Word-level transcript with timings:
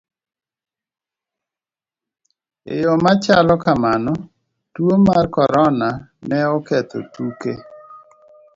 E 2.71 2.73
yo 2.81 2.93
ma 3.03 3.13
chalo 3.23 3.53
kamano, 3.63 4.11
tuo 4.73 4.95
mar 5.07 5.25
corona 5.35 5.89
ne 6.27 6.37
oketho 6.55 6.99
tuke. 7.13 7.53